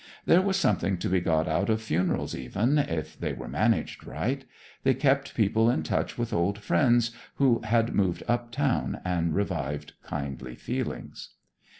There 0.25 0.41
was 0.41 0.57
something 0.57 0.97
to 0.97 1.07
be 1.09 1.19
got 1.19 1.47
out 1.47 1.69
of 1.69 1.79
funerals, 1.79 2.33
even, 2.33 2.79
if 2.79 3.19
they 3.19 3.33
were 3.33 3.47
managed 3.47 4.03
right. 4.03 4.43
They 4.81 4.95
kept 4.95 5.35
people 5.35 5.69
in 5.69 5.83
touch 5.83 6.17
with 6.17 6.33
old 6.33 6.57
friends 6.57 7.11
who 7.35 7.59
had 7.63 7.93
moved 7.93 8.23
uptown, 8.27 8.99
and 9.05 9.35
revived 9.35 9.93
kindly 10.01 10.55
feelings. 10.55 11.35